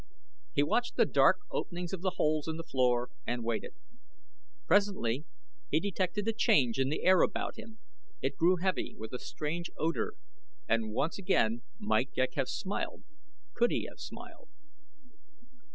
[0.53, 3.73] He watched the dark openings of the holes in the floor and waited.
[4.65, 5.25] Presently
[5.69, 7.77] he detected a change in the air about him
[8.19, 10.15] it grew heavy with a strange odor,
[10.67, 13.03] and once again might Ghek have smiled,
[13.53, 14.49] could he have smiled.